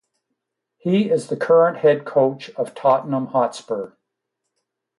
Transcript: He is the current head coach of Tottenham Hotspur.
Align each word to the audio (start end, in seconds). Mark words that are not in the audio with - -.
He 0.79 1.11
is 1.11 1.27
the 1.27 1.37
current 1.37 1.77
head 1.77 2.05
coach 2.05 2.49
of 2.55 2.73
Tottenham 2.73 3.27
Hotspur. 3.27 3.91